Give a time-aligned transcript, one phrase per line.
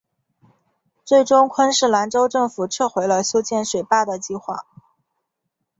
[1.05, 4.65] 最终昆士兰州政府撤回了修建水坝的计划。